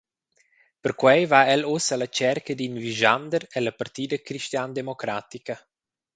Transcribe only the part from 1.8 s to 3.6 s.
alla tscherca d’in vischander